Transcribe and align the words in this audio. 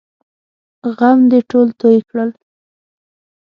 غم 0.97 1.19
دې 1.31 1.39
ټول 1.49 1.67
توی 1.79 1.97
کړل! 2.09 2.29